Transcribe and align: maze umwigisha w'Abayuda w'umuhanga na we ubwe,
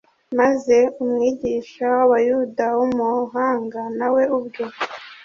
maze 0.39 0.77
umwigisha 1.03 1.83
w'Abayuda 1.95 2.65
w'umuhanga 2.79 3.81
na 3.97 4.07
we 4.13 4.23
ubwe, 4.37 4.63